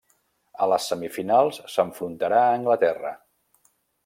[0.65, 3.17] A les semifinals s'enfrontarà a Anglaterra.